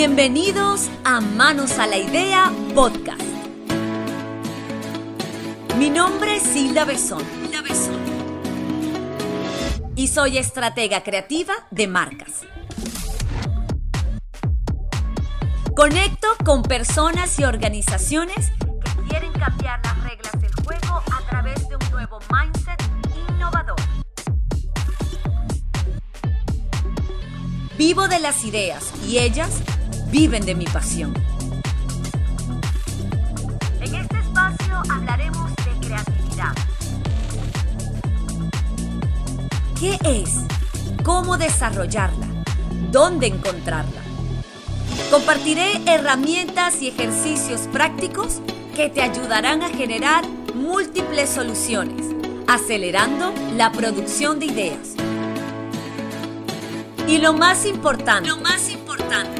[0.00, 3.20] Bienvenidos a Manos a la Idea Podcast.
[5.76, 7.24] Mi nombre es Hilda Besón.
[9.96, 12.42] Y soy estratega creativa de marcas.
[15.74, 21.74] Conecto con personas y organizaciones que quieren cambiar las reglas del juego a través de
[21.74, 22.80] un nuevo mindset
[23.32, 23.74] innovador.
[27.76, 29.60] Vivo de las ideas y ellas
[30.10, 31.14] viven de mi pasión.
[33.80, 36.54] En este espacio hablaremos de creatividad.
[39.78, 40.40] ¿Qué es?
[41.04, 42.26] ¿Cómo desarrollarla?
[42.90, 44.02] ¿Dónde encontrarla?
[45.10, 48.40] Compartiré herramientas y ejercicios prácticos
[48.74, 52.06] que te ayudarán a generar múltiples soluciones,
[52.46, 54.94] acelerando la producción de ideas.
[57.06, 59.37] Y lo más importante, lo más importante,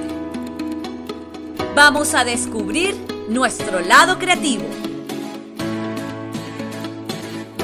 [1.78, 2.96] Vamos a descubrir
[3.28, 4.64] nuestro lado creativo.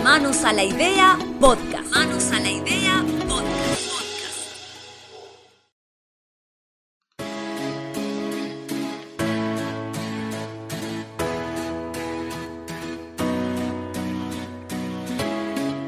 [0.04, 1.90] Manos a la idea podcast.
[1.92, 3.82] Manos a la idea podcast.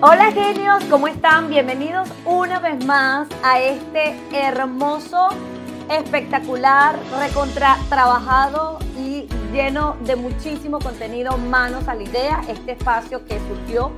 [0.00, 1.48] Hola genios, ¿cómo están?
[1.48, 5.28] Bienvenidos una vez más a este hermoso
[5.90, 13.38] espectacular, recontra trabajado y lleno de muchísimo contenido, manos a la idea, este espacio que
[13.38, 13.92] surgió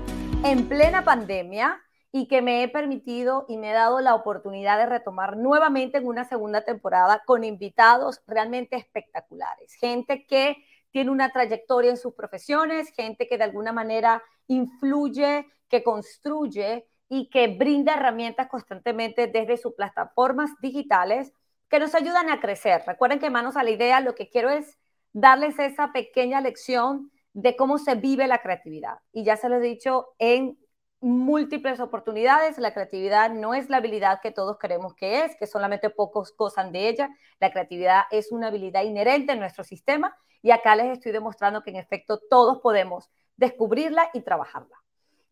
[0.45, 1.81] en plena pandemia
[2.13, 6.07] y que me he permitido y me he dado la oportunidad de retomar nuevamente en
[6.07, 10.57] una segunda temporada con invitados realmente espectaculares, gente que
[10.91, 17.31] tiene una trayectoria en sus profesiones, gente que de alguna manera influye, que construye y
[17.31, 21.33] que brinda herramientas constantemente desde sus plataformas digitales
[21.69, 22.83] que nos ayudan a crecer.
[22.87, 24.79] Recuerden que manos a la idea, lo que quiero es
[25.13, 28.99] darles esa pequeña lección de cómo se vive la creatividad.
[29.13, 30.59] Y ya se lo he dicho en
[31.01, 35.91] múltiples oportunidades, la creatividad no es la habilidad que todos creemos que es, que solamente
[35.91, 37.11] pocos gozan de ella.
[37.39, 41.71] La creatividad es una habilidad inherente en nuestro sistema y acá les estoy demostrando que
[41.71, 44.77] en efecto todos podemos descubrirla y trabajarla.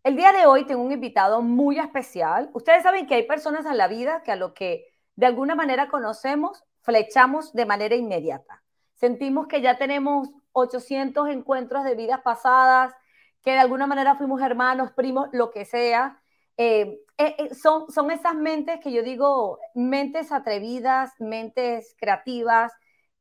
[0.05, 2.49] El día de hoy tengo un invitado muy especial.
[2.53, 5.89] Ustedes saben que hay personas en la vida que a lo que de alguna manera
[5.89, 8.63] conocemos, flechamos de manera inmediata.
[8.95, 12.95] Sentimos que ya tenemos 800 encuentros de vidas pasadas,
[13.43, 16.21] que de alguna manera fuimos hermanos, primos, lo que sea.
[16.57, 22.73] Eh, eh, eh, son, son esas mentes que yo digo, mentes atrevidas, mentes creativas,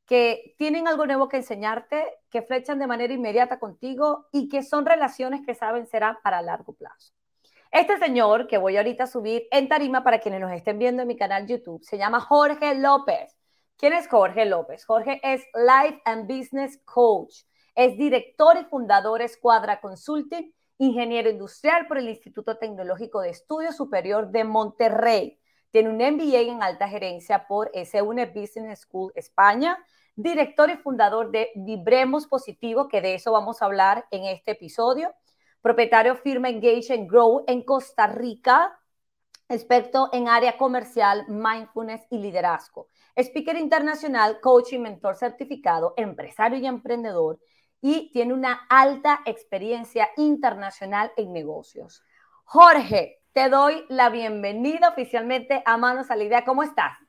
[0.06, 4.86] que tienen algo nuevo que enseñarte, que flechan de manera inmediata contigo y que son
[4.86, 7.14] relaciones que saben serán para largo plazo.
[7.72, 11.08] Este señor que voy ahorita a subir en tarima para quienes nos estén viendo en
[11.08, 13.38] mi canal YouTube se llama Jorge López.
[13.78, 14.86] ¿Quién es Jorge López?
[14.86, 17.42] Jorge es Life and Business Coach.
[17.76, 24.32] Es director y fundador Escuadra Consulting, ingeniero industrial por el Instituto Tecnológico de Estudios Superior
[24.32, 25.38] de Monterrey.
[25.72, 29.78] Tiene un MBA en alta gerencia por SUNE Business School España,
[30.16, 35.14] director y fundador de Vibremos Positivo, que de eso vamos a hablar en este episodio
[35.66, 38.80] propietario firma Engage and Grow en Costa Rica,
[39.50, 42.90] experto en área comercial, mindfulness y liderazgo.
[43.18, 47.40] Speaker internacional, coach y mentor certificado, empresario y emprendedor
[47.82, 52.04] y tiene una alta experiencia internacional en negocios.
[52.44, 56.46] Jorge, te doy la bienvenida oficialmente a Manos a la Idea.
[56.46, 57.05] ¿Cómo estás?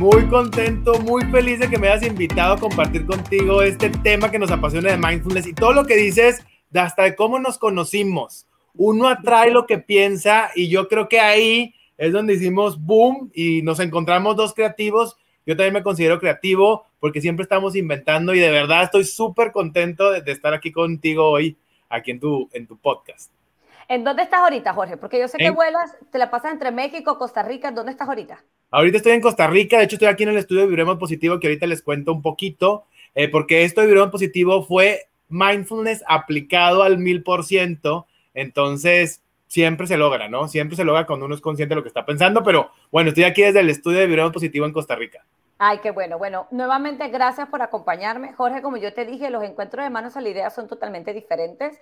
[0.00, 4.38] Muy contento, muy feliz de que me hayas invitado a compartir contigo este tema que
[4.38, 8.46] nos apasiona de mindfulness y todo lo que dices, de hasta de cómo nos conocimos.
[8.72, 13.60] Uno atrae lo que piensa y yo creo que ahí es donde hicimos boom y
[13.60, 15.18] nos encontramos dos creativos.
[15.44, 20.12] Yo también me considero creativo porque siempre estamos inventando y de verdad estoy súper contento
[20.12, 21.58] de, de, estar aquí contigo hoy,
[21.90, 23.30] aquí en tu, en tu podcast.
[23.86, 24.96] ¿En dónde estás ahorita, Jorge?
[24.96, 27.70] Porque yo sé que vuelas, te la pasas entre México, Costa Rica.
[27.70, 28.42] ¿Dónde estás ahorita?
[28.72, 31.40] Ahorita estoy en Costa Rica, de hecho estoy aquí en el estudio de Vibremos Positivo,
[31.40, 32.84] que ahorita les cuento un poquito,
[33.16, 39.88] eh, porque esto de Vibremos Positivo fue mindfulness aplicado al mil por ciento, entonces siempre
[39.88, 40.46] se logra, ¿no?
[40.46, 43.24] Siempre se logra cuando uno es consciente de lo que está pensando, pero bueno, estoy
[43.24, 45.24] aquí desde el estudio de Vibremos Positivo en Costa Rica.
[45.58, 46.16] Ay, qué bueno.
[46.16, 48.32] Bueno, nuevamente gracias por acompañarme.
[48.34, 51.78] Jorge, como yo te dije, los encuentros de manos a la idea son totalmente diferentes.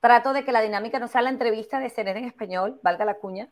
[0.00, 3.14] Trato de que la dinámica no sea la entrevista de ser en español, valga la
[3.14, 3.48] cuña,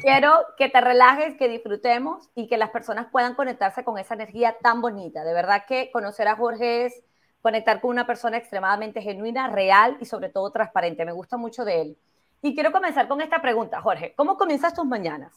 [0.00, 4.56] Quiero que te relajes, que disfrutemos y que las personas puedan conectarse con esa energía
[4.60, 5.24] tan bonita.
[5.24, 7.02] De verdad que conocer a Jorge es
[7.40, 11.04] conectar con una persona extremadamente genuina, real y sobre todo transparente.
[11.04, 11.96] Me gusta mucho de él.
[12.42, 14.14] Y quiero comenzar con esta pregunta, Jorge.
[14.16, 15.32] ¿Cómo comienzas tus mañanas?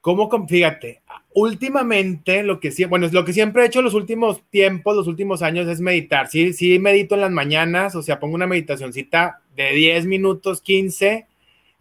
[0.00, 0.28] ¿Cómo?
[0.48, 1.00] Fíjate,
[1.32, 5.68] últimamente lo que bueno, lo que siempre he hecho los últimos tiempos, los últimos años
[5.68, 6.26] es meditar.
[6.26, 11.28] Sí, sí medito en las mañanas, o sea, pongo una meditacioncita de 10 minutos, 15.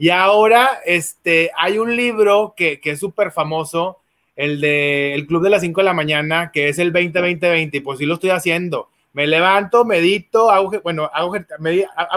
[0.01, 3.99] Y ahora, este, hay un libro que, que es súper famoso,
[4.35, 7.79] el de El Club de las 5 de la mañana, que es el 20-20-20, y
[7.81, 8.89] pues sí lo estoy haciendo.
[9.13, 11.35] Me levanto, medito, hago, bueno, hago,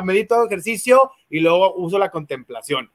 [0.02, 2.88] medito, ejercicio y luego uso la contemplación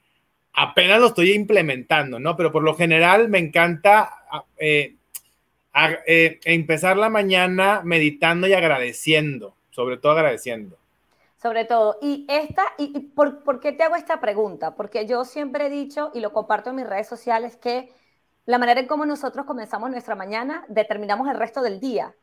[0.53, 2.36] apenas lo estoy implementando, ¿no?
[2.36, 4.12] Pero por lo general me encanta
[4.57, 4.95] eh,
[6.07, 10.78] eh, empezar la mañana meditando y agradeciendo, sobre todo agradeciendo.
[11.41, 14.75] Sobre todo, y esta, y, por, por, qué te hago esta pregunta?
[14.75, 17.94] Porque yo siempre he dicho, y lo comparto en mis redes sociales, que
[18.45, 22.13] la manera en cómo nosotros comenzamos nuestra mañana determinamos el resto del día.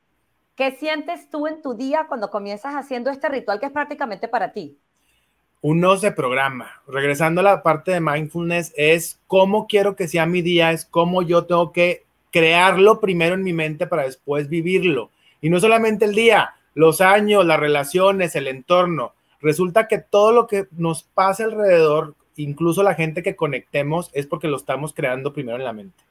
[0.55, 4.53] ¿Qué sientes tú en tu día cuando comienzas haciendo este ritual que es prácticamente para
[4.53, 4.79] ti?
[5.61, 6.81] uno se programa.
[6.87, 11.23] Regresando a la parte de mindfulness, es cómo quiero que sea mi día, es cómo
[11.23, 15.11] yo tengo que crearlo primero en mi mente para después vivirlo.
[15.41, 19.15] Y no solamente el día, los años, las relaciones, el entorno.
[19.41, 24.47] Resulta que todo lo que nos pasa alrededor, incluso la gente que conectemos, es porque
[24.47, 26.05] lo estamos creando primero en la mente.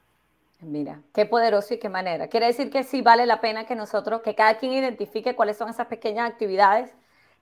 [0.62, 2.30] Mira, qué poderoso y qué manera.
[2.30, 5.70] Quiere decir que sí vale la pena que nosotros, que cada quien identifique cuáles son
[5.70, 6.92] esas pequeñas actividades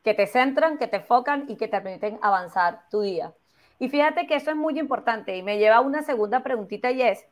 [0.03, 3.33] que te centran, que te enfocan y que te permiten avanzar tu día.
[3.79, 7.01] Y fíjate que eso es muy importante y me lleva a una segunda preguntita y
[7.01, 7.25] es,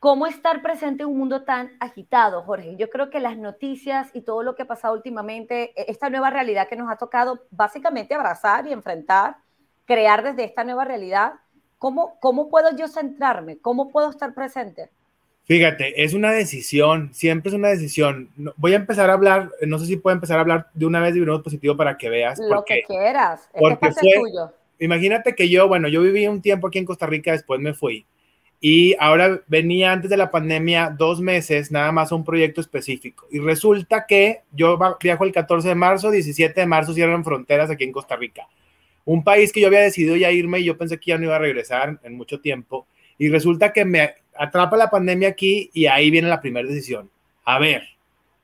[0.00, 2.74] ¿cómo estar presente en un mundo tan agitado, Jorge?
[2.76, 6.30] Yo creo que las noticias y todo lo que ha pasado últimamente, e-, esta nueva
[6.30, 9.36] realidad que nos ha tocado básicamente abrazar y enfrentar,
[9.84, 11.34] crear desde esta nueva realidad,
[11.78, 13.58] ¿cómo, cómo puedo yo centrarme?
[13.58, 14.88] ¿Cómo puedo estar presente?
[15.44, 18.30] Fíjate, es una decisión, siempre es una decisión.
[18.56, 21.14] Voy a empezar a hablar, no sé si puedo empezar a hablar de una vez
[21.14, 22.38] de un positivo para que veas.
[22.38, 24.52] Lo que quieras, porque es tuyo.
[24.78, 28.06] Imagínate que yo, bueno, yo viví un tiempo aquí en Costa Rica, después me fui.
[28.60, 33.26] Y ahora venía antes de la pandemia dos meses nada más un proyecto específico.
[33.30, 37.84] Y resulta que yo viajo el 14 de marzo, 17 de marzo cierran fronteras aquí
[37.84, 38.46] en Costa Rica.
[39.06, 41.36] Un país que yo había decidido ya irme y yo pensé que ya no iba
[41.36, 42.86] a regresar en mucho tiempo.
[43.16, 47.10] Y resulta que me atrapa la pandemia aquí y ahí viene la primera decisión.
[47.44, 47.82] A ver,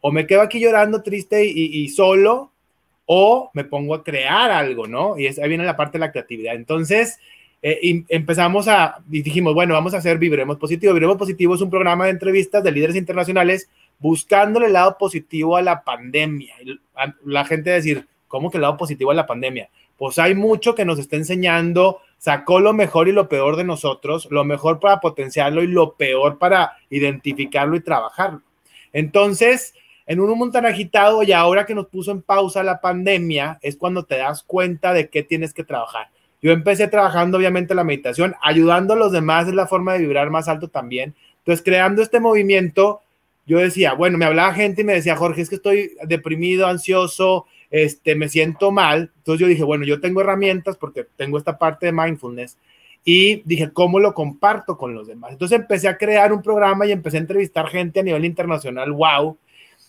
[0.00, 2.52] o me quedo aquí llorando triste y, solo,
[3.04, 5.18] o me pongo a crear algo, ¿no?
[5.18, 6.54] Y ahí viene la parte de la creatividad.
[6.54, 7.18] Entonces,
[7.62, 10.92] eh, empezamos a, y dijimos, bueno, vamos a hacer Vibremos Positivo.
[10.92, 13.68] Vibremos Positivo es un programa de entrevistas de líderes internacionales
[13.98, 16.54] buscándole el lado positivo a la pandemia.
[17.24, 19.70] La gente decir, ¿cómo que el lado positivo a la pandemia?
[19.96, 24.28] Pues hay mucho que nos está enseñando sacó lo mejor y lo peor de nosotros,
[24.30, 28.42] lo mejor para potenciarlo y lo peor para identificarlo y trabajarlo.
[28.92, 29.74] Entonces,
[30.06, 33.76] en un mundo tan agitado y ahora que nos puso en pausa la pandemia, es
[33.76, 36.08] cuando te das cuenta de qué tienes que trabajar.
[36.46, 40.30] Yo empecé trabajando obviamente la meditación, ayudando a los demás es la forma de vibrar
[40.30, 41.12] más alto también.
[41.38, 43.00] Entonces, creando este movimiento,
[43.46, 47.46] yo decía, bueno, me hablaba gente y me decía, Jorge, es que estoy deprimido, ansioso,
[47.68, 49.10] este, me siento mal.
[49.16, 52.56] Entonces yo dije, bueno, yo tengo herramientas porque tengo esta parte de mindfulness
[53.04, 55.32] y dije, ¿cómo lo comparto con los demás?
[55.32, 59.36] Entonces empecé a crear un programa y empecé a entrevistar gente a nivel internacional, wow.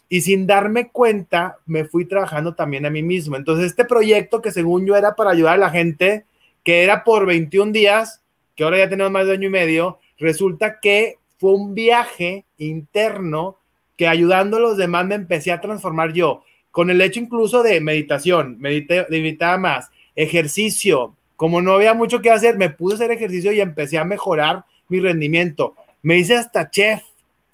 [0.09, 3.36] Y sin darme cuenta, me fui trabajando también a mí mismo.
[3.36, 6.25] Entonces este proyecto que según yo era para ayudar a la gente,
[6.68, 8.21] que era por 21 días,
[8.54, 13.57] que ahora ya tenemos más de año y medio, resulta que fue un viaje interno
[13.95, 17.80] que ayudando a los demás me empecé a transformar yo con el hecho incluso de
[17.80, 23.12] meditación, medité, meditaba más, ejercicio, como no había mucho que hacer, me puse a hacer
[23.12, 25.74] ejercicio y empecé a mejorar mi rendimiento.
[26.02, 27.02] Me hice hasta chef.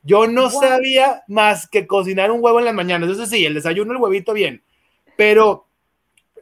[0.01, 3.07] Yo no sabía más que cocinar un huevo en las mañanas.
[3.07, 4.63] Entonces sí, el desayuno, el huevito bien.
[5.15, 5.67] Pero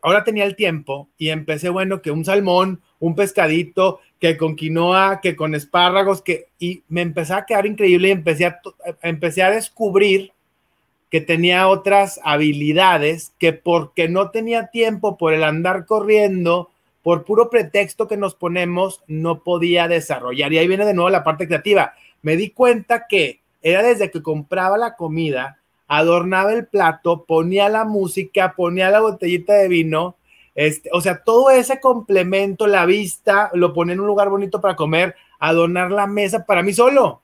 [0.02, 5.20] ahora tenía el tiempo y empecé, bueno, que un salmón, un pescadito, que con quinoa,
[5.22, 8.62] que con espárragos, que, y me empecé a quedar increíble y empecé a,
[9.02, 10.32] empecé a descubrir
[11.10, 16.70] que tenía otras habilidades que porque no tenía tiempo por el andar corriendo,
[17.04, 20.54] por puro pretexto que nos ponemos, no podía desarrollar.
[20.54, 21.94] Y ahí viene de nuevo la parte creativa.
[22.22, 25.61] Me di cuenta que era desde que compraba la comida,
[25.92, 30.16] adornaba el plato, ponía la música, ponía la botellita de vino,
[30.56, 34.78] este, o sea, todo ese complemento, la vista, lo ponía en un lugar bonito para
[34.78, 37.22] comer, adornar la mesa para mí solo.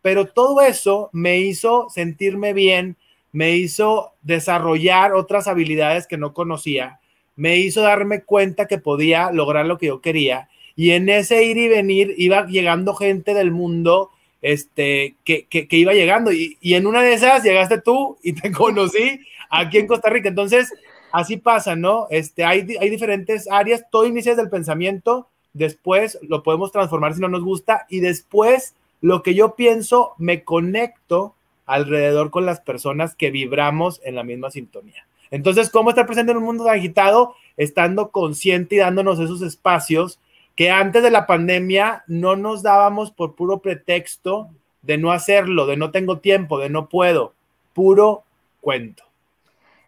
[0.00, 2.96] Pero todo eso me hizo sentirme bien,
[3.32, 7.00] me hizo desarrollar otras habilidades que no conocía,
[7.34, 11.58] me hizo darme cuenta que podía lograr lo que yo quería y en ese ir
[11.58, 14.10] y venir iba llegando gente del mundo
[14.42, 18.52] este, que, que, iba llegando y, y, en una de esas llegaste tú y te
[18.52, 20.28] conocí aquí en Costa Rica.
[20.28, 20.72] Entonces,
[21.12, 22.06] así pasa, ¿no?
[22.10, 27.20] Este, hay, hay diferentes áreas, todo inicia desde el pensamiento, después lo podemos transformar si
[27.20, 33.14] no nos gusta y después lo que yo pienso, me conecto alrededor con las personas
[33.14, 35.06] que vibramos en la misma sintonía.
[35.30, 37.34] Entonces, ¿cómo estar presente en un mundo agitado?
[37.56, 40.20] Estando consciente y dándonos esos espacios
[40.56, 44.48] que antes de la pandemia no nos dábamos por puro pretexto
[44.82, 47.34] de no hacerlo, de no tengo tiempo, de no puedo.
[47.74, 48.24] Puro
[48.60, 49.04] cuento.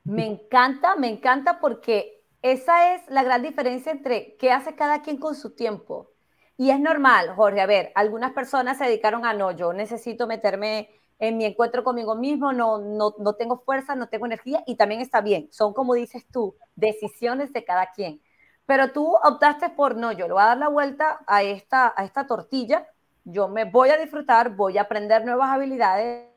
[0.04, 5.16] Me encanta, me encanta porque esa es la gran diferencia entre qué hace cada quien
[5.16, 6.10] con su tiempo.
[6.56, 10.90] Y es normal, Jorge, a ver, algunas personas se dedicaron a no, yo necesito meterme
[11.18, 15.00] en mi encuentro conmigo mismo, no, no, no tengo fuerza, no tengo energía y también
[15.00, 15.48] está bien.
[15.50, 18.20] Son, como dices tú, decisiones de cada quien.
[18.68, 22.04] Pero tú optaste por no, yo le voy a dar la vuelta a esta, a
[22.04, 22.87] esta tortilla,
[23.25, 26.28] yo me voy a disfrutar, voy a aprender nuevas habilidades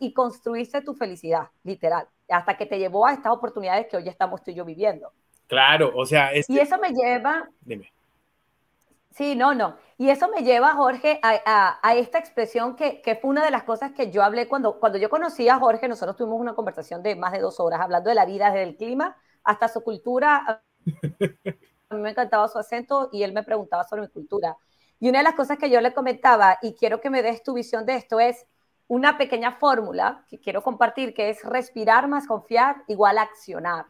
[0.00, 4.42] y construirse tu felicidad, literal, hasta que te llevó a estas oportunidades que hoy estamos
[4.42, 5.12] tú y yo viviendo.
[5.48, 7.46] Claro, o sea, y eso me lleva...
[7.60, 7.92] Dime.
[9.10, 9.76] Sí, no, no.
[9.98, 13.64] Y eso me lleva, Jorge, a, a, esta expresión que, que, fue una de las
[13.64, 15.88] cosas que yo hablé cuando, cuando yo conocí a Jorge.
[15.88, 18.76] Nosotros tuvimos una conversación de más de dos horas hablando de la vida, desde el
[18.76, 20.62] clima hasta su cultura.
[21.88, 24.56] A mí me encantaba su acento y él me preguntaba sobre mi cultura.
[24.98, 27.54] Y una de las cosas que yo le comentaba, y quiero que me des tu
[27.54, 28.46] visión de esto, es
[28.88, 33.86] una pequeña fórmula que quiero compartir, que es respirar más confiar igual accionar.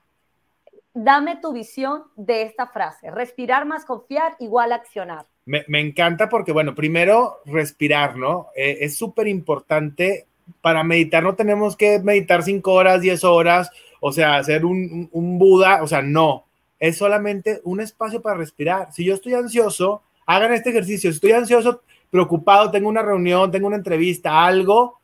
[0.95, 5.27] Dame tu visión de esta frase, respirar más confiar igual accionar.
[5.45, 8.49] Me, encanta porque, bueno, primero respirar, ¿no?
[8.57, 10.27] Eh, es súper importante.
[10.61, 15.39] Para meditar no tenemos que meditar cinco horas, diez horas, o sea, hacer un, un
[15.39, 16.46] Buda, o sea, no.
[16.79, 18.93] Es solamente un espacio para respirar.
[18.93, 21.11] Si yo estoy ansioso, hagan este ejercicio.
[21.11, 24.99] Estoy ansioso, preocupado, tengo una reunión, tengo una entrevista, algo,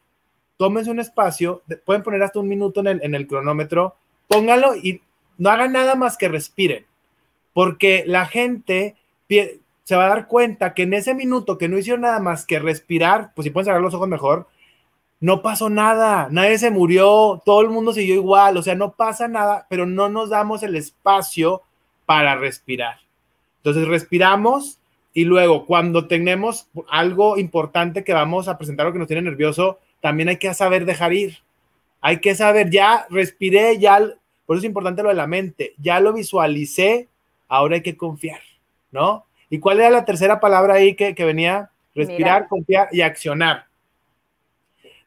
[0.57, 3.97] tómense un espacio, pueden poner hasta un minuto en el, en el cronómetro,
[4.29, 5.01] pónganlo y
[5.39, 6.87] no hagan nada más que respiren,
[7.53, 8.97] porque la gente
[9.29, 12.59] se va a dar cuenta que en ese minuto que no hicieron nada más que
[12.59, 14.47] respirar, pues si pueden cerrar los ojos mejor,
[15.23, 19.29] no pasó nada, nadie se murió, todo el mundo siguió igual, o sea, no pasa
[19.29, 21.63] nada, pero no nos damos el espacio
[22.07, 22.97] para respirar.
[23.59, 24.81] Entonces respiramos,
[25.15, 29.79] y luego, cuando tenemos algo importante que vamos a presentar o que nos tiene nervioso,
[30.01, 31.39] también hay que saber dejar ir.
[32.01, 34.01] Hay que saber, ya respiré, ya,
[34.45, 37.09] por eso es importante lo de la mente, ya lo visualicé,
[37.47, 38.41] ahora hay que confiar,
[38.91, 39.25] ¿no?
[39.49, 41.71] ¿Y cuál era la tercera palabra ahí que, venía?
[41.95, 43.67] Respirar, confiar y accionar.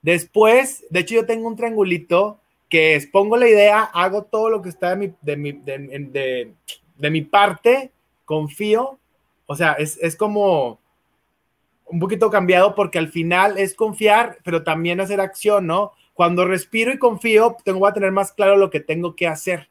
[0.06, 4.62] Después, de hecho, yo tengo un triangulito que es, pongo la idea, hago todo lo
[4.62, 6.54] que está de mi, de mi, de,
[6.98, 7.92] de mi parte,
[8.24, 9.00] confío
[9.48, 10.80] o sea, es, como
[11.86, 15.92] un poquito cambiado porque al final es confiar, pero también hacer acción, ¿no?
[16.14, 19.70] Cuando respiro y confío, tengo a tener más claro lo que tengo que hacer.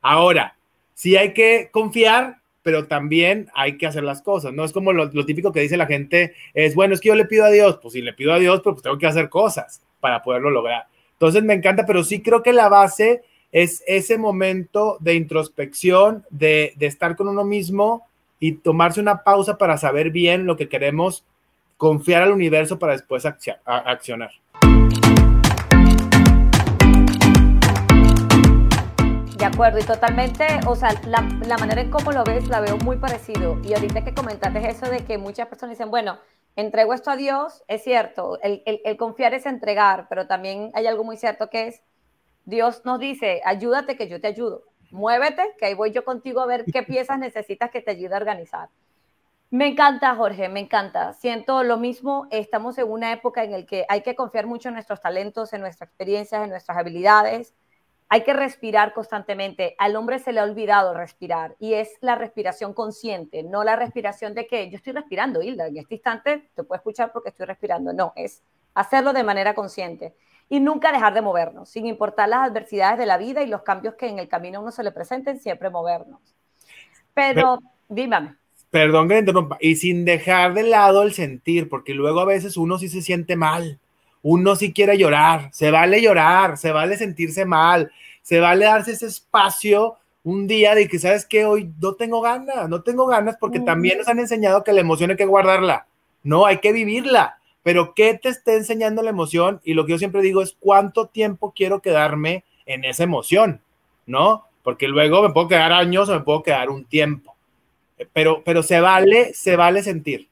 [0.00, 0.56] Ahora,
[0.94, 4.64] sí hay que confiar, pero también hay que hacer las cosas, ¿no?
[4.64, 7.44] Es como lo, típico que dice la gente, es, bueno, es que yo le pido
[7.44, 10.50] a Dios, pues si le pido a Dios, pues tengo que hacer cosas para poderlo
[10.50, 10.88] lograr.
[11.12, 16.72] Entonces me encanta, pero sí creo que la base es ese momento de introspección, de,
[16.74, 18.04] de estar con uno mismo,
[18.40, 21.24] y tomarse una pausa para saber bien lo que queremos,
[21.76, 24.32] confiar al universo para después accionar.
[29.36, 31.20] De acuerdo, y totalmente, o sea, la,
[31.58, 33.58] manera en cómo lo ves la veo muy parecido.
[33.62, 36.18] Y ahorita que comentaste eso de que muchas personas dicen, bueno,
[36.56, 41.04] entrego esto a Dios, es cierto, el, el confiar es entregar, pero también hay algo
[41.04, 41.82] muy cierto que es,
[42.44, 46.46] Dios nos dice, ayúdate que yo te ayudo muévete, que ahí voy yo contigo a
[46.46, 48.68] ver qué piezas necesitas que te ayude a organizar.
[49.50, 51.12] Me encanta, Jorge, me encanta.
[51.12, 52.26] Siento lo mismo.
[52.30, 55.60] Estamos en una época en la que hay que confiar mucho en nuestros talentos, en
[55.60, 57.54] nuestras experiencias, en nuestras habilidades.
[58.08, 59.74] Hay que respirar constantemente.
[59.78, 64.34] Al hombre se le ha olvidado respirar y es la respiración consciente, no la respiración
[64.34, 67.92] de que yo estoy respirando, Hilda, en este instante te puedo escuchar porque estoy respirando.
[67.92, 68.42] No, es
[68.74, 70.14] hacerlo de manera consciente
[70.48, 73.94] y nunca dejar de movernos, sin importar las adversidades de la vida y los cambios
[73.94, 76.20] que en el camino a uno se le presenten, siempre movernos.
[77.14, 77.58] Pero,
[77.88, 78.36] dígame.
[78.70, 82.78] Perdón que interrumpa, y sin dejar de lado el sentir, porque luego a veces uno
[82.78, 83.80] sí se siente mal,
[84.28, 87.92] uno sí quiere llorar, se vale llorar, se vale sentirse mal,
[88.22, 91.44] se vale darse ese espacio un día de que, ¿sabes qué?
[91.44, 95.10] Hoy no tengo ganas, no tengo ganas porque también nos han enseñado que la emoción
[95.10, 95.86] hay que guardarla,
[96.22, 99.60] no, hay que vivirla pero ¿qué te está enseñando la emoción?
[99.64, 103.60] Y lo que yo siempre digo es cuánto tiempo quiero quedarme en esa emoción,
[104.06, 104.44] ¿no?
[104.62, 107.34] Porque luego me puedo quedar años o me puedo quedar un tiempo.
[108.12, 110.28] Pero, pero se vale, se vale sentir.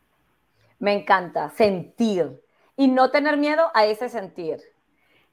[0.79, 2.41] Me encanta, sentir.
[2.77, 4.61] Y no tener miedo a ese sentir.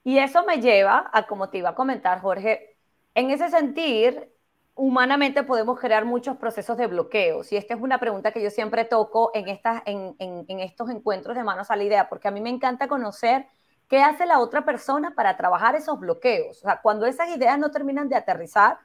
[0.04, 2.78] Y eso me lleva a, como te iba a comentar, Jorge,
[3.14, 4.32] en ese sentir,
[4.76, 7.52] humanamente podemos crear muchos procesos de bloqueos.
[7.52, 11.36] Y esta es una pregunta que yo siempre toco en, estas, en, en, estos encuentros
[11.36, 13.46] de manos a la idea, porque a mí me encanta conocer
[13.88, 16.60] qué hace la otra persona para trabajar esos bloqueos.
[16.60, 18.80] O sea, cuando esas ideas no terminan de aterrizar,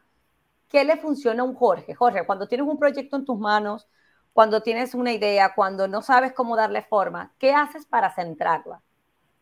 [0.68, 1.94] ¿qué le funciona a un Jorge?
[1.94, 3.88] Jorge, cuando tienes un proyecto en tus manos,
[4.36, 8.82] cuando tienes una idea, cuando no sabes cómo darle forma, ¿qué haces para centrarla?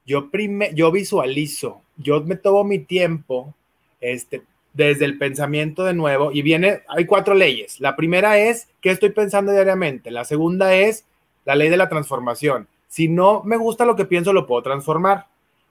[0.06, 0.30] Yo,
[0.72, 3.52] yo visualizo, yo me tomo mi tiempo,
[4.00, 7.80] este, desde el pensamiento de nuevo y viene, hay cuatro leyes.
[7.80, 10.12] La primera es qué estoy pensando diariamente.
[10.12, 11.04] La segunda es
[11.44, 12.68] la ley de la transformación.
[12.86, 15.26] Si no me gusta lo que pienso, lo puedo transformar.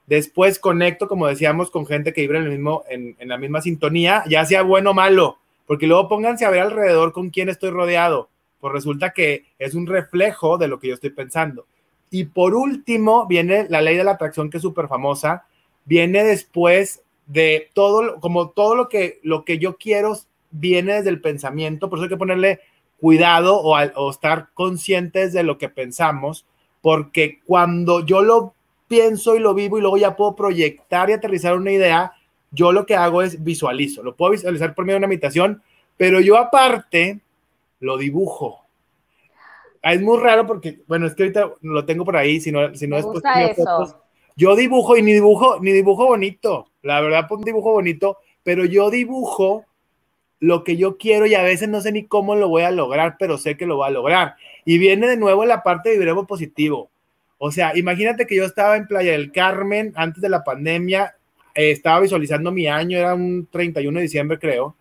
[0.06, 3.62] Después conecto, como decíamos, con gente que vive en, el mismo, en, en la misma
[3.62, 7.70] sintonía, ya sea bueno o malo, porque luego pónganse a ver alrededor con quién estoy
[7.70, 8.28] rodeado.
[8.64, 11.66] Pues resulta que es un reflejo de lo que yo estoy pensando.
[12.08, 15.44] Y por último, viene la ley de la atracción, que es súper famosa.
[15.84, 20.16] Viene después de todo, como todo lo que, lo que yo quiero
[20.50, 22.60] viene desde el pensamiento, por eso hay que ponerle
[22.98, 26.46] cuidado o, estar conscientes de lo que pensamos,
[26.80, 28.54] porque cuando yo lo
[28.88, 32.12] pienso y lo vivo y luego ya puedo proyectar y aterrizar una idea,
[32.50, 35.62] yo lo que hago es visualizo, lo puedo visualizar por medio de una imitación,
[35.98, 37.20] pero yo aparte
[37.84, 38.64] lo dibujo.
[39.82, 42.86] Es muy raro porque, bueno, es que ahorita lo tengo por ahí, si no, si
[42.86, 43.04] no es
[44.36, 46.70] yo dibujo y ni dibujo, ni dibujo bonito.
[46.82, 49.64] La verdad, pues un dibujo bonito, pero yo dibujo
[50.40, 53.16] lo que yo quiero y a veces no sé ni cómo lo voy a lograr,
[53.18, 54.34] pero sé que lo voy a lograr.
[54.64, 56.90] Y viene de nuevo la parte de vibremos positivo.
[57.38, 61.14] O sea, imagínate que yo estaba en Playa del Carmen antes de la pandemia,
[61.54, 64.74] eh, estaba visualizando mi año, era un 31 de diciembre creo,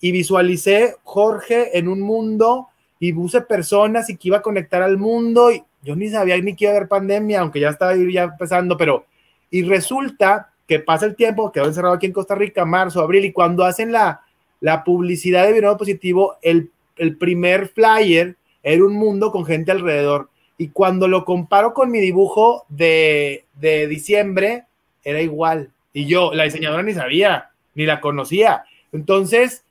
[0.00, 4.98] y visualicé Jorge en un mundo y puse personas y que iba a conectar al
[4.98, 8.24] mundo y yo ni sabía ni que iba a haber pandemia, aunque ya estaba ya
[8.24, 9.06] empezando, pero
[9.50, 13.32] y resulta que pasa el tiempo, quedó encerrado aquí en Costa Rica, marzo, abril, y
[13.32, 14.22] cuando hacen la,
[14.60, 20.28] la publicidad de Binomio Positivo, el, el primer flyer era un mundo con gente alrededor.
[20.58, 24.64] Y cuando lo comparo con mi dibujo de, de diciembre,
[25.04, 25.70] era igual.
[25.92, 28.64] Y yo, la diseñadora ni sabía, ni la conocía.
[28.90, 29.64] Entonces,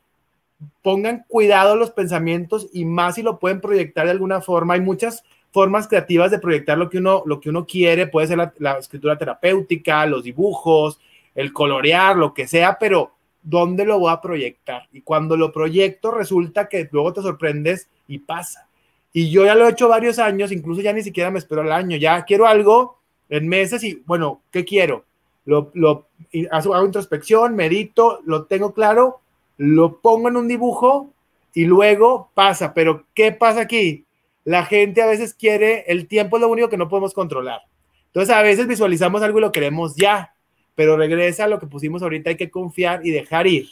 [0.81, 4.75] pongan cuidado los pensamientos y más si lo pueden proyectar de alguna forma.
[4.75, 8.53] Hay muchas formas creativas de proyectar lo que uno, lo que uno quiere, puede ser
[8.57, 10.99] la, escritura terapéutica, los dibujos,
[11.33, 14.87] el colorear, lo que sea, pero ¿dónde lo voy a proyectar?
[14.91, 18.67] Y cuando lo proyecto resulta que luego te sorprendes y pasa.
[19.13, 21.71] Y yo ya lo he hecho varios años, incluso ya ni siquiera me espero el
[21.71, 25.05] año, ya quiero algo en meses y bueno, ¿qué quiero?
[25.45, 26.07] Lo, lo
[26.51, 29.21] hago introspección, medito, lo tengo claro,
[29.57, 31.13] lo pongo en un dibujo
[31.53, 32.73] y luego pasa.
[32.73, 34.05] Pero ¿qué pasa aquí?
[34.45, 37.61] la gente a veces quiere, el tiempo es lo único que no podemos controlar.
[38.05, 40.33] Entonces a veces visualizamos algo y lo queremos ya,
[40.75, 43.67] pero regresa a lo que pusimos ahorita, hay que confiar y dejar ir.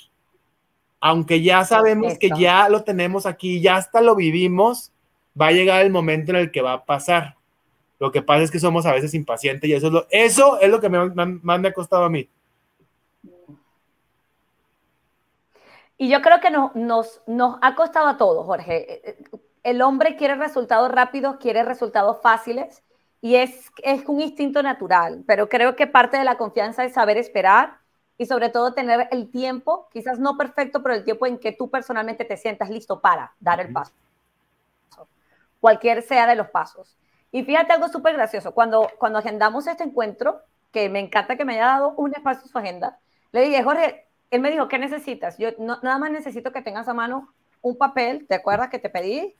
[1.00, 4.91] Aunque ya sabemos que ya lo tenemos aquí, ya hasta lo vivimos,
[5.39, 7.36] va a llegar el momento en el que va a pasar.
[8.00, 10.69] Lo que pasa es que somos a veces impacientes y eso es lo, eso es
[10.69, 12.28] lo que más me ha costado a mí.
[15.97, 19.17] Y yo creo que nos, nos, nos ha costado a todos, Jorge.
[19.63, 22.84] El hombre quiere resultados rápidos, quiere resultados fáciles
[23.21, 27.15] y es, es un instinto natural, pero creo que parte de la confianza es saber
[27.17, 27.77] esperar
[28.17, 31.69] y sobre todo tener el tiempo, quizás no perfecto, pero el tiempo en que tú
[31.69, 33.93] personalmente te sientas listo para dar el paso,
[35.62, 36.97] cualquier sea de los pasos.
[37.32, 41.53] Y fíjate algo súper gracioso, cuando, cuando agendamos este encuentro, que me encanta que me
[41.53, 42.99] haya dado un espacio en su agenda,
[43.32, 45.38] le dije, Jorge, él me dijo, ¿qué necesitas?
[45.38, 49.36] Yo nada más necesito que tengas a mano un papel, ¿te acuerdas que te pedí?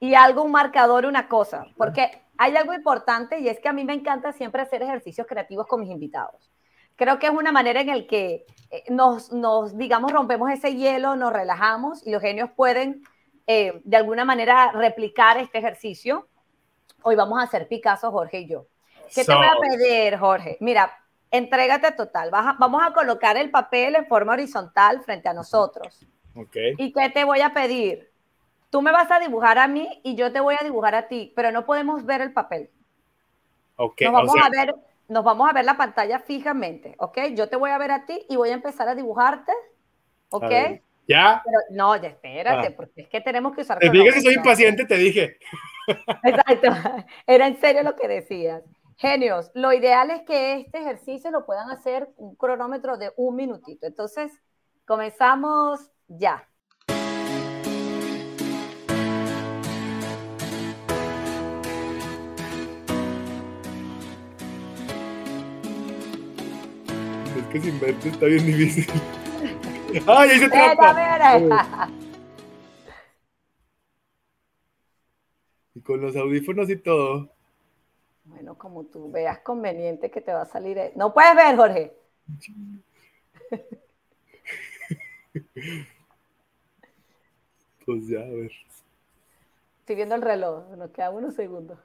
[0.00, 3.84] y algo, un marcador, una cosa, porque hay algo importante y es que a mí
[3.84, 6.50] me encanta siempre hacer ejercicios creativos con mis invitados.
[6.96, 11.16] Creo que es una manera en la que eh, nos, nos, digamos, rompemos ese hielo,
[11.16, 13.02] nos relajamos y los genios pueden
[13.46, 16.28] eh, de alguna manera replicar este ejercicio.
[17.02, 18.66] Hoy vamos a hacer Picasso, Jorge y yo.
[19.14, 20.56] ¿Qué te voy a pedir, Jorge?
[20.60, 20.90] Mira,
[21.30, 22.30] entrégate total.
[22.30, 26.06] vamos a colocar el papel en forma horizontal frente a nosotros.
[26.34, 26.74] Okay.
[26.78, 28.10] ¿Y qué te voy a pedir?
[28.70, 31.32] Tú me vas a dibujar a mí y yo te voy a dibujar a ti,
[31.34, 32.70] pero no podemos ver el papel.
[33.76, 34.74] Okay, nos vamos a ver,
[35.08, 37.18] nos vamos a ver la pantalla fijamente, ¿ok?
[37.34, 39.52] Yo te voy a ver a ti y voy a empezar a dibujarte,
[40.28, 40.52] ¿ok?
[41.08, 41.42] ¿Ya?
[41.70, 42.74] no, ya espérate, ah.
[42.76, 43.78] porque es que tenemos que usar.
[43.78, 45.38] Te dije que soy impaciente, te dije.
[46.22, 46.68] Exacto,
[47.26, 48.62] era en serio lo que decías.
[49.00, 53.86] Genios, lo ideal es que este ejercicio lo puedan hacer un cronómetro de un minutito.
[53.86, 54.30] Entonces,
[54.84, 56.46] comenzamos ya.
[67.38, 68.84] Es que sin verte está bien difícil.
[70.06, 71.88] ¡Ay, ahí se trampa!
[75.74, 77.39] Y con los audífonos y todo.
[78.50, 80.76] Bueno, como tú veas conveniente que te va a salir.
[80.76, 81.92] e- No puedes ver, Jorge.
[87.86, 88.50] Pues ya, a ver.
[89.80, 90.68] Estoy viendo el reloj.
[90.76, 91.78] Nos quedan unos segundos.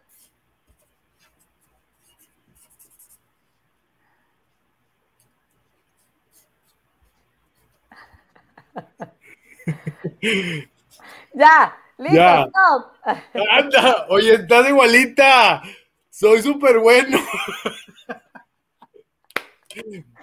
[11.33, 12.47] ya, listo, Ya.
[12.47, 12.91] stop.
[13.51, 14.07] ¡Anda!
[14.09, 15.61] Oye, estás igualita.
[16.15, 17.17] Soy súper bueno.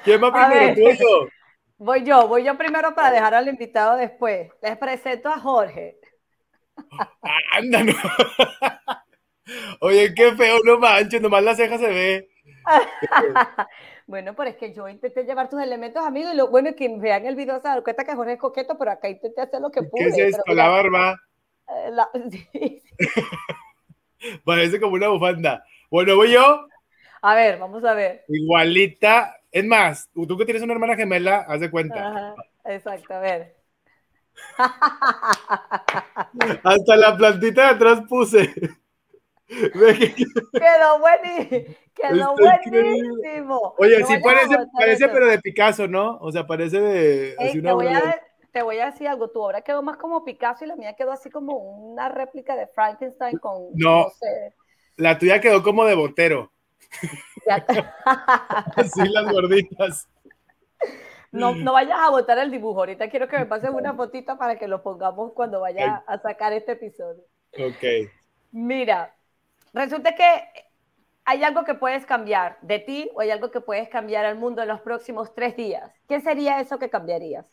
[0.03, 0.75] ¿Quién va primero, ver.
[0.75, 1.29] tú o yo?
[1.77, 4.51] Voy yo, voy yo primero para dejar al invitado después.
[4.63, 5.99] Les presento a Jorge.
[7.53, 7.93] Anda, no.
[9.81, 12.29] Oye, qué feo, no manches, nomás la ceja se ve.
[14.07, 16.89] Bueno, pero es que yo intenté llevar tus elementos, amigo, y lo bueno es que
[16.99, 19.71] vean el video se dan cuenta que Jorge es coqueto, pero acá intenté hacer lo
[19.71, 20.05] que pude.
[20.05, 20.55] ¿Qué es esto?
[20.55, 21.21] La barba.
[21.69, 22.83] eh, la- sí.
[24.45, 25.65] Parece como una bufanda.
[25.93, 26.67] Bueno, voy yo.
[27.21, 28.25] A ver, vamos a ver.
[28.27, 29.37] Igualita.
[29.51, 32.09] Es más, tú que tienes una hermana gemela, haz de cuenta.
[32.09, 33.55] Ajá, exacto, a ver.
[36.65, 38.51] Hasta la plantita de atrás puse.
[39.49, 41.77] Quedó buenísimo.
[41.95, 43.75] Quedó buenísimo.
[43.77, 46.17] Oye, No sí parece, parece, pero de Picasso, ¿no?
[46.23, 47.29] O sea, parece de.
[47.33, 48.19] Ey, así te, voy a,
[48.51, 49.29] te voy a decir algo.
[49.29, 52.67] Tu obra quedó más como Picasso y la mía quedó así como una réplica de
[52.69, 53.67] Frankenstein con.
[53.75, 54.09] No.
[54.19, 54.55] sé.
[54.97, 56.53] La tuya quedó como de botero.
[58.77, 60.09] Así las gorditas.
[61.31, 62.81] No, no vayas a botar el dibujo.
[62.81, 66.53] Ahorita quiero que me pases una fotita para que lo pongamos cuando vaya a sacar
[66.53, 67.23] este episodio.
[67.55, 68.11] Ok.
[68.53, 69.15] Mira,
[69.73, 70.25] resulta que
[71.25, 74.61] hay algo que puedes cambiar de ti o hay algo que puedes cambiar al mundo
[74.61, 75.91] en los próximos tres días.
[76.07, 77.47] ¿Qué sería eso que cambiarías?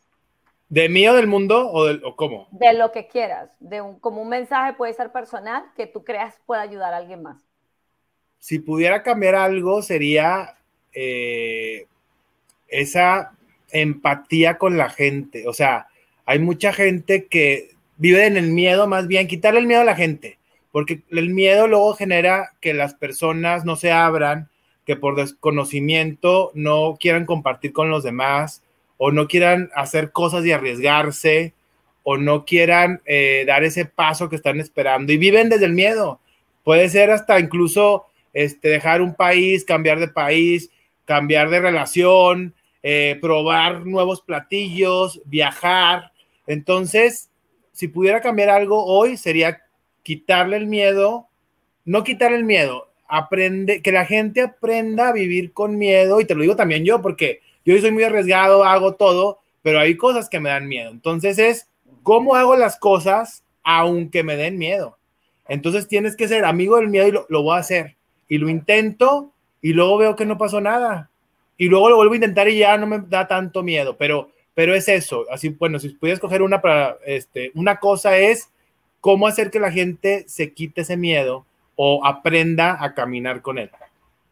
[0.69, 2.47] ¿De mí o del mundo o, del, o cómo?
[2.51, 6.35] De lo que quieras, de un, como un mensaje puede ser personal que tú creas
[6.45, 7.37] pueda ayudar a alguien más.
[8.37, 10.55] Si pudiera cambiar algo, sería
[10.93, 11.87] eh,
[12.67, 13.31] esa
[13.71, 15.47] empatía con la gente.
[15.47, 15.87] O sea,
[16.25, 19.95] hay mucha gente que vive en el miedo, más bien quitarle el miedo a la
[19.95, 20.37] gente,
[20.71, 24.49] porque el miedo luego genera que las personas no se abran,
[24.85, 28.63] que por desconocimiento no quieran compartir con los demás
[29.01, 31.53] o no quieran hacer cosas y arriesgarse
[32.03, 36.19] o no quieran eh, dar ese paso que están esperando y viven desde el miedo.
[36.65, 40.69] Puede ser hasta incluso este, dejar un país, cambiar de país,
[41.05, 46.11] cambiar de relación, eh, probar nuevos platillos, viajar.
[46.45, 47.29] Entonces,
[47.71, 49.61] si pudiera cambiar algo hoy, sería
[50.03, 51.27] quitarle el miedo,
[51.85, 56.35] no quitarle el miedo, aprende, que la gente aprenda a vivir con miedo, y te
[56.35, 57.39] lo digo también yo, porque
[57.75, 60.91] yo soy muy arriesgado, hago todo, pero hay cosas que me dan miedo.
[60.91, 61.67] Entonces es,
[62.03, 64.97] ¿cómo hago las cosas aunque me den miedo?
[65.47, 67.95] Entonces tienes que ser amigo del miedo y lo, lo voy a hacer.
[68.27, 71.09] Y lo intento y luego veo que no pasó nada.
[71.57, 73.97] Y luego lo vuelvo a intentar y ya no me da tanto miedo.
[73.97, 75.25] Pero, pero es eso.
[75.31, 78.49] Así, bueno, si pudieras coger una para, este, una cosa es
[79.01, 83.69] cómo hacer que la gente se quite ese miedo o aprenda a caminar con él.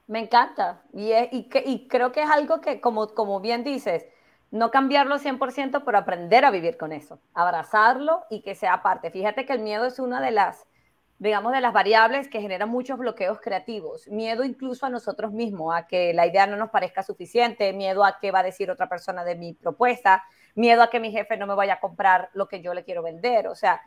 [0.07, 0.83] Me encanta.
[0.93, 4.05] Y, es- y, y creo que es algo que, como, como bien dices,
[4.51, 9.11] no cambiarlo 100%, pero aprender a vivir con eso, abrazarlo y que sea parte.
[9.11, 10.65] Fíjate que el miedo es una de las,
[11.19, 14.07] digamos, de las variables que genera muchos bloqueos creativos.
[14.07, 18.17] Miedo incluso a nosotros mismos, a que la idea no nos parezca suficiente, miedo a
[18.21, 20.23] qué va a decir otra persona de mi propuesta,
[20.55, 23.03] miedo a que mi jefe no me vaya a comprar lo que yo le quiero
[23.03, 23.47] vender.
[23.47, 23.81] O sea,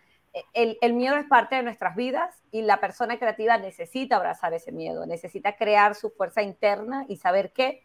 [0.54, 4.72] el, el, miedo es parte de nuestras vidas y la persona creativa necesita abrazar ese
[4.72, 7.82] miedo, necesita crear su fuerza interna y saber que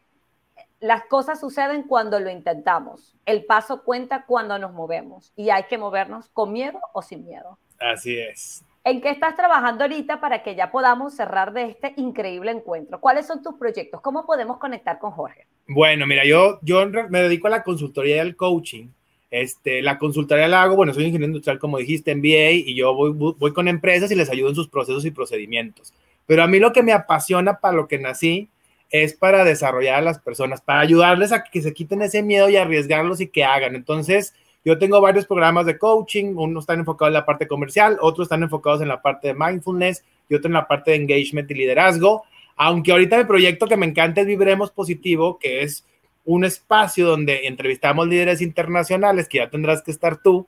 [0.80, 3.16] las cosas suceden cuando lo intentamos.
[3.26, 7.58] El paso cuenta cuando nos movemos y hay que movernos con miedo o sin miedo.
[7.80, 8.64] Así es.
[8.84, 13.02] ¿En qué estás trabajando ahorita para que ya podamos cerrar de este increíble encuentro?
[13.02, 14.00] ¿Cuáles son tus proyectos?
[14.02, 15.48] ¿Cómo podemos conectar con Jorge?
[15.68, 18.90] Bueno, mira, yo, yo me dedico a la consultoría y al coaching.
[19.36, 23.12] Este, la consultoría la hago, bueno, soy ingeniero industrial, como dijiste, MBA, y yo voy,
[23.12, 25.94] voy con empresas y les ayudo en sus procesos y procedimientos.
[26.26, 28.48] Pero a mí lo que me apasiona para lo que nací
[28.92, 32.56] es para desarrollar a las personas, para ayudarles a que se quiten ese miedo y
[32.56, 33.76] arriesgarlos y que hagan.
[33.76, 38.28] Entonces, yo tengo varios programas de coaching, unos están enfocados en la parte comercial, otros
[38.28, 41.56] están enfocados en la parte de mindfulness y otro en la parte de engagement y
[41.56, 42.24] liderazgo.
[42.56, 45.84] Aunque ahorita el proyecto que me encanta es Vibremos Positivo, que es
[46.26, 50.48] un espacio donde entrevistamos líderes internacionales, que ya tendrás que estar tú,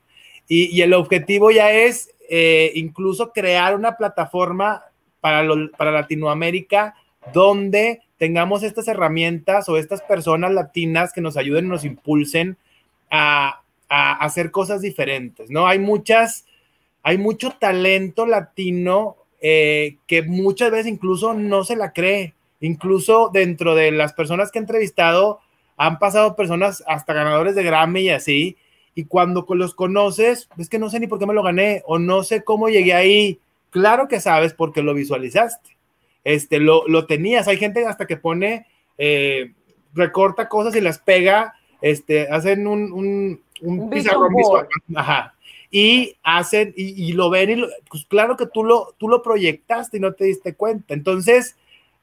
[0.50, 4.84] y, el objetivo ya es eh, incluso crear una plataforma
[5.20, 5.46] para,
[5.78, 6.96] para Latinoamérica
[7.34, 12.58] donde tengamos estas herramientas o estas personas latinas que nos ayuden, nos impulsen
[13.12, 15.68] a, a hacer cosas diferentes, ¿no?
[15.68, 16.46] Hay muchas,
[17.04, 22.34] hay mucho talento latino eh, que muchas veces incluso no se la cree.
[22.60, 25.40] Incluso dentro de las personas que he entrevistado,
[25.78, 28.58] han pasado personas hasta ganadores de Grammy y así,
[28.98, 32.00] y cuando los conoces, es que no sé ni por qué me lo gané o
[32.00, 33.40] no sé cómo llegué ahí.
[33.70, 35.78] Claro que sabes porque lo visualizaste.
[36.24, 37.48] Este, lo, lo tenías.
[37.48, 38.66] Hay gente hasta que pone,
[38.98, 39.52] eh,
[39.94, 44.68] recorta cosas y las pega, este, hacen un, un, un pizarrón visual.
[44.96, 45.36] Ajá.
[45.70, 50.00] Y hacen, y, lo ven, y pues claro que tú lo, tú lo proyectaste y
[50.00, 50.96] no te diste cuenta.
[50.96, 51.56] Entonces,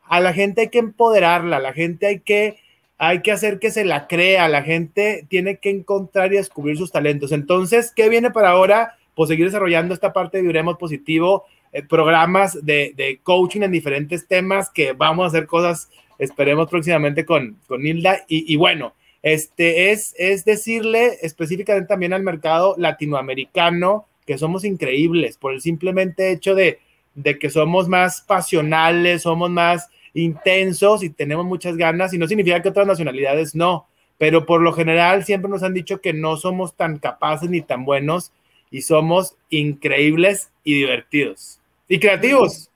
[0.05, 2.63] a la gente hay que empoderarla, a la gente hay que
[2.99, 6.93] hay que hacer que se la crea, la gente tiene que encontrar y descubrir sus
[6.93, 7.33] talentos.
[7.33, 8.97] Entonces, ¿qué viene para ahora?
[9.15, 14.93] Pues seguir desarrollando esta parte de Positivo, eh, programas de, coaching en diferentes temas que
[14.93, 18.25] vamos a hacer cosas, esperemos próximamente con, con Hilda.
[18.29, 25.53] Y, bueno, este es, es decirle específicamente también al mercado latinoamericano que somos increíbles por
[25.53, 26.79] el simplemente hecho de,
[27.15, 32.63] de que somos más pasionales, somos más intensos y tenemos muchas ganas y no significa
[32.63, 36.75] que otras nacionalidades no, pero por lo general siempre nos han dicho que no somos
[36.75, 38.33] tan capaces ni tan buenos
[38.71, 42.71] y somos increíbles y divertidos y creativos.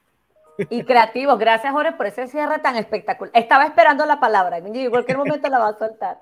[0.71, 1.39] Y creativos.
[1.39, 3.31] Gracias, Jorge, por ese cierre tan espectacular.
[3.35, 6.21] Estaba esperando la palabra, en cualquier momento la va a soltar.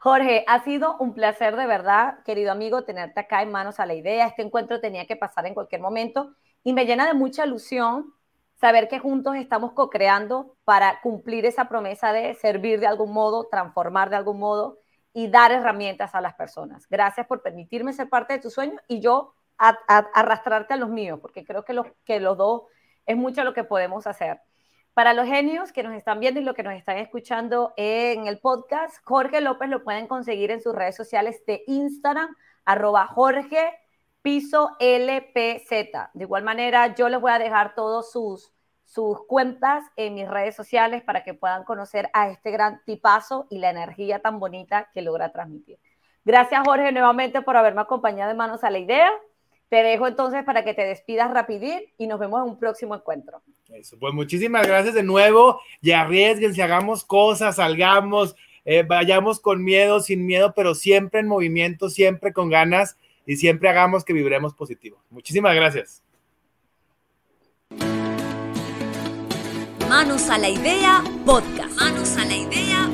[0.00, 3.94] Jorge, ha sido un placer de verdad, querido amigo, tenerte acá en manos a la
[3.94, 4.26] idea.
[4.26, 8.14] Este encuentro tenía que pasar en cualquier momento y me llena de mucha ilusión
[8.60, 14.10] saber que juntos estamos co-creando para cumplir esa promesa de servir de algún modo, transformar
[14.10, 14.78] de algún modo
[15.12, 16.88] y dar herramientas a las personas.
[16.88, 21.44] Gracias por permitirme ser parte de tu sueño y yo arrastrarte a los míos, porque
[21.44, 22.62] creo que, que los dos
[23.06, 24.40] es mucho lo que podemos hacer.
[24.92, 28.40] Para los genios que nos están viendo y los que nos están escuchando en el
[28.40, 33.78] podcast, Jorge López lo pueden conseguir en sus redes sociales de Instagram, arroba Jorge
[34.22, 35.70] piso LPZ.
[36.14, 38.52] De igual manera, yo les voy a dejar todos sus,
[38.84, 43.58] sus cuentas en mis redes sociales para que puedan conocer a este gran tipazo y
[43.58, 45.78] la energía tan bonita que logra transmitir.
[46.24, 49.10] Gracias, Jorge, nuevamente por haberme acompañado de manos a la idea.
[49.68, 53.42] Te dejo entonces para que te despidas rapidín y nos vemos en un próximo encuentro.
[53.68, 60.00] Eso, pues muchísimas gracias de nuevo y arriesguense, hagamos cosas, salgamos, eh, vayamos con miedo,
[60.00, 62.96] sin miedo, pero siempre en movimiento, siempre con ganas
[63.28, 64.96] y siempre hagamos que vibremos positivo.
[65.10, 66.02] Muchísimas gracias.
[69.86, 71.78] Manos a la idea, podcast.
[71.78, 72.90] Manos a la idea,